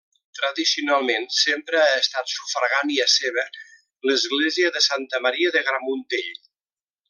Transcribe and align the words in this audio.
Tradicionalment 0.37 1.27
sempre 1.39 1.81
ha 1.89 1.91
estat 1.97 2.33
sufragània 2.37 3.07
seva 3.17 3.45
l'església 4.11 4.73
de 4.79 4.83
Santa 4.89 5.21
Maria 5.29 5.57
de 5.59 5.67
Gramuntell. 5.71 6.35